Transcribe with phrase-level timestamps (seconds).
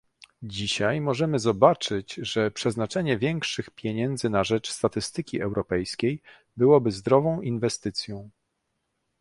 [0.43, 6.21] Dzisiaj możemy zobaczyć, że przeznaczenie większych pieniędzy na rzecz statystyki europejskiej
[6.57, 8.29] byłoby zdrową inwestycją